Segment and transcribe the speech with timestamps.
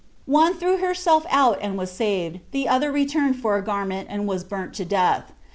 [0.25, 4.43] One threw herself out and was saved, the other returned for a garment, and was
[4.43, 5.31] burnt to death.